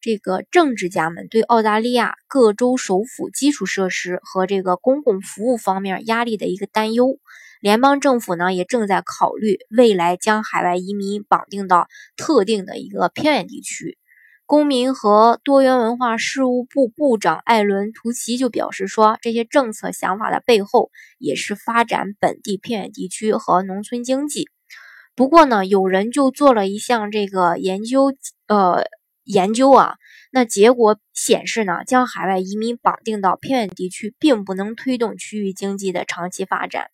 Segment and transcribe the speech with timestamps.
[0.00, 7.18] 这个政治家们对澳大利亚各州首府基础设施和这个公共服务方面压力的一个担忧，
[7.60, 13.98] 联邦政府呢也正在考虑未来将海外移民绑定到特定的一个偏远地区。
[14.46, 24.46] 公民和多元文化事务部部长艾伦·图奇就表示说，这些政策想法的背后也是发展本地偏远地区和农村经济。
[25.16, 28.14] 不过呢，有人就做了一项这个研究，
[28.46, 28.86] 呃。
[29.28, 29.96] 研究啊，
[30.32, 36.88] 那结果显示呢，将海外移民绑定到偏远地区，并不能推动区域经济的长期发展，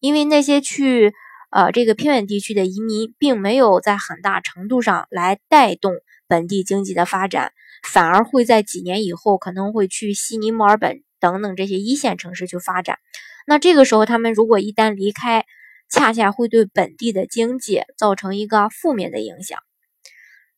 [0.00, 1.12] 因为那些去
[1.50, 5.92] 呃这个偏远地区的移民，并没有在很大程度上来带动
[6.26, 7.52] 本地经济的发展，
[7.86, 12.98] 反而会在几年以后可能会去悉尼、墨尔本等等这些一线城市去发展。
[13.46, 15.44] 那这个时候，他们如果一旦离开，
[15.90, 19.58] 恰恰会对本地的经济造成一个负面的影响。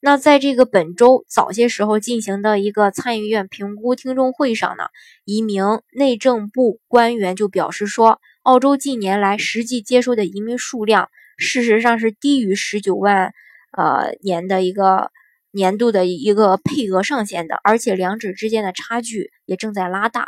[0.04, 4.86] 那在这个本周早些时候进行的一个参议院评估听证会上呢，
[5.24, 11.08] 一名内政部官员就表示说，澳洲近年来实际接收的移民数量，
[11.38, 13.32] 事实上是低于十九万
[13.78, 15.12] 呃年的一个
[15.52, 20.26] 年度的一个配额上限的，而且两者之间的差距也正在拉大。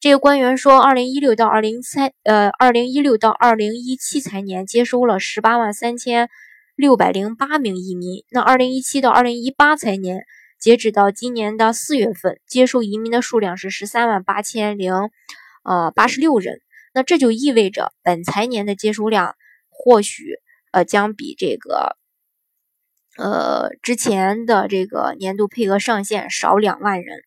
[0.00, 6.30] 这个官员说，二零一六到二零三呃二零一六到二零一七财年接收了十八万三千。
[6.76, 8.22] 六百零八名移民。
[8.30, 10.26] 那二零一七到二零一八财年，
[10.60, 14.92] 截止到今年的四月份，接受移民的数量是十三万八千零
[15.64, 16.60] 呃八十六人。
[16.92, 19.36] 那这就意味着本财年的接收量
[19.70, 20.36] 或许
[20.70, 21.96] 呃将比这个
[23.16, 27.20] 呃之前的这个年度配额上限少两万人。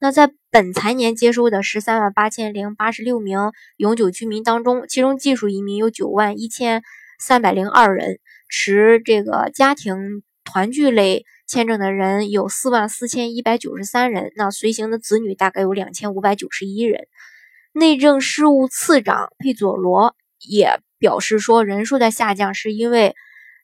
[0.00, 6.84] 那在本财年接收的十三万八千零八十六名永久居民当中，其中技术移民有九万一千
[7.18, 8.20] 三百零二人。
[8.52, 17.06] 持这个家庭团聚类签证的人有四万四千一百九十三人，那随行的子女大概有两千五百九十一人。
[17.72, 20.14] 内政事务次长佩佐罗
[20.46, 23.14] 也表示说，人数的下降是因为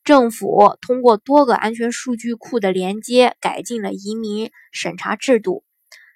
[0.04, 5.65] 政府通过多个安全数据库的连接，改进了移民审查制度。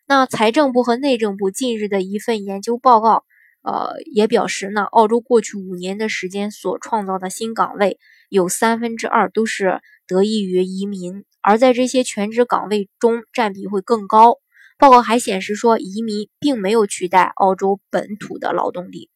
[0.06, 3.24] 那财政部和内政部近日的一份研究报告，
[3.62, 7.98] 呃，也表示呢，澳洲过去五年的时间所创造的新岗位。
[8.28, 14.38] 有三分之二都是得益于移民，而在这些全职岗位中占比会更高。
[14.78, 19.10] 报告还显示说，移民并没有取代澳洲本土的劳动力。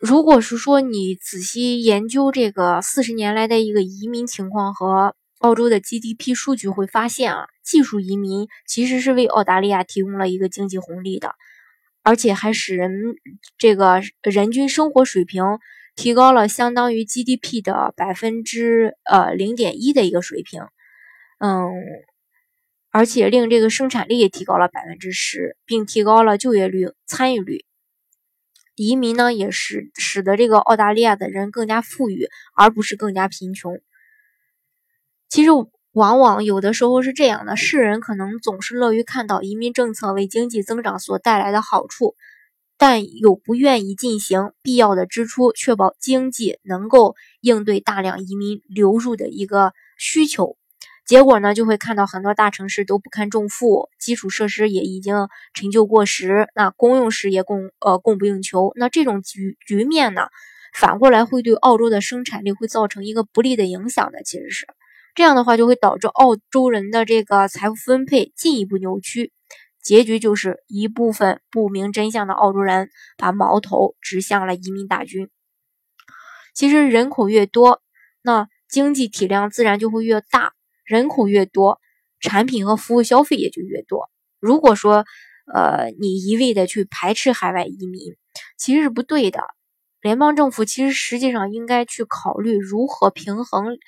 [0.00, 11.34] 如果是说你仔细研究这个四十年来的一个移民情况和澳洲的 GDP 数据，会发现啊，技术移民其实是为澳大利亚提供了一个经济红利的，
[12.02, 12.90] 而且还使人
[13.58, 15.42] 这个人均生活水平。
[15.94, 20.62] 提高了相当于 GDP 的百分之呃零点一的一个水平，
[21.38, 21.68] 嗯，
[22.90, 27.66] 而且令这个生产力也提高了百分之十，并提高了就业率、参与率。
[28.74, 32.26] 移民呢，也是使得这个澳大利亚的人更加富裕，
[32.56, 33.78] 而不是更加贫穷。
[35.28, 35.50] 其实，
[35.92, 42.14] 往往有的时候是这样的，世人可能总是乐于看到移民政策为经济增长所带来的好处。
[42.78, 50.56] 但又不愿意进行必要的支出，确保经济能够应对大量移民流入的一个需求。
[51.06, 58.72] 结果呢，就会看到很多大城市都不堪重负，基础设施也已经陈旧过时，那公用事业供呃供不应求。
[58.74, 60.22] 那这种局局面呢，
[60.74, 64.24] 反过来会对澳洲的生产力会造成一个不利的影响的。
[64.24, 64.66] 其实是
[65.14, 69.32] 这样的话，就会导致澳洲人的这个财富分配进一步扭曲。
[69.82, 72.88] 结局就是一部分不明真相的澳洲人
[73.18, 75.28] 把矛头指向了移民大军。
[76.54, 77.82] 其实人口越多，
[78.22, 80.52] 那经济体量自然就会越大。
[80.84, 81.80] 人口越多，
[82.20, 84.08] 产品和服务消费也就越多。
[84.38, 85.04] 如果说，
[85.52, 88.16] 呃，你一味的去排斥海外移民，
[88.56, 89.42] 其实是不对的。
[90.00, 93.78] 联邦政府其实实际上应该去考虑如何平衡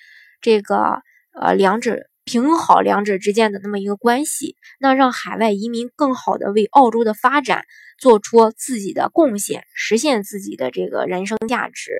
[0.40, 1.02] 这个
[1.40, 2.08] 呃两者。
[2.26, 7.66] 平衡好两者之间的那么一个关系，那让海外移民更好的为澳洲的发展
[7.98, 11.98] 做出自己的贡献，实现自己的这个人生价值。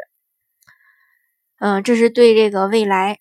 [1.59, 3.19] 嗯，这是对这个未来，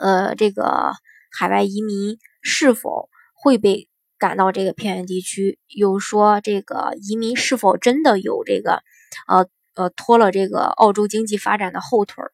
[0.00, 0.92] 呃，这个
[1.36, 8.84] 海外移民是否会被赶到这个偏远地区，又说这个移民是否真的有这个
[9.26, 12.30] 呃呃拖了这个澳洲经济发展的后腿儿？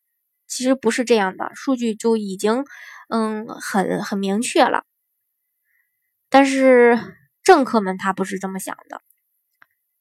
[0.50, 2.64] 其实不是这样的，数据就已经
[3.08, 4.84] 嗯很很明确了。
[6.28, 6.98] 但是
[7.42, 9.00] 政客们他不是这么想的。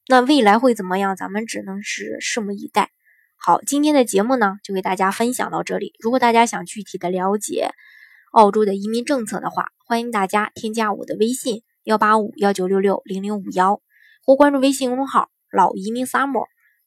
[0.08, 1.16] 那未来会怎么样？
[1.16, 2.90] 咱们只能是拭目以待。
[3.38, 5.94] 好，今天的节目呢，就给大家分享到这里。
[6.00, 7.70] 如果大家想具体的了解
[8.32, 13.82] 澳洲的移民政策的话，欢迎大家添加我的微信幺八五幺九六六零零五幺，
[14.26, 16.48] 或关注微信公众号“老移民 summer”，